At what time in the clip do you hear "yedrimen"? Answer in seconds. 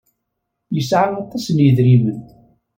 1.65-2.21